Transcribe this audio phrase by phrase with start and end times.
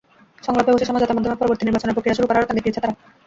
[0.45, 2.93] সংলাপে বসে সমঝোতার মাধ্যমে পরবর্তী নির্বাচনের প্রক্রিয়া শুরু করারও তাগিদ দিয়েছে তারা।